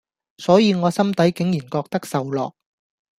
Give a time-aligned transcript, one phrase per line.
[0.39, 2.55] 所以我心底竟然覺得受落